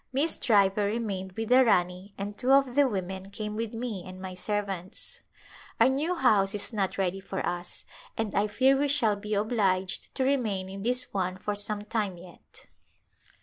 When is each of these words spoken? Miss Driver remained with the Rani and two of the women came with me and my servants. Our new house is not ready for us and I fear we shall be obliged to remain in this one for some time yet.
Miss 0.11 0.35
Driver 0.37 0.87
remained 0.87 1.33
with 1.33 1.49
the 1.49 1.63
Rani 1.63 2.15
and 2.17 2.35
two 2.35 2.51
of 2.53 2.73
the 2.73 2.87
women 2.89 3.29
came 3.29 3.55
with 3.55 3.75
me 3.75 4.03
and 4.03 4.19
my 4.19 4.33
servants. 4.33 5.21
Our 5.79 5.89
new 5.89 6.15
house 6.15 6.55
is 6.55 6.73
not 6.73 6.97
ready 6.97 7.19
for 7.19 7.45
us 7.45 7.85
and 8.17 8.33
I 8.33 8.47
fear 8.47 8.75
we 8.75 8.87
shall 8.87 9.15
be 9.15 9.35
obliged 9.35 10.15
to 10.15 10.23
remain 10.23 10.69
in 10.69 10.81
this 10.81 11.13
one 11.13 11.37
for 11.37 11.53
some 11.53 11.83
time 11.83 12.17
yet. 12.17 12.65